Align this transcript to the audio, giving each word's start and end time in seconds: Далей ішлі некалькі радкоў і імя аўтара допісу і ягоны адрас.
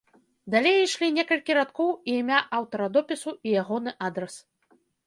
Далей 0.53 0.77
ішлі 0.85 1.09
некалькі 1.17 1.57
радкоў 1.59 1.93
і 2.09 2.17
імя 2.25 2.39
аўтара 2.61 2.91
допісу 2.99 3.39
і 3.47 3.59
ягоны 3.65 3.99
адрас. 4.09 4.45